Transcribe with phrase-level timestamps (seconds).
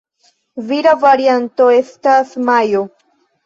[0.69, 2.87] Vira varianto estas "Majo".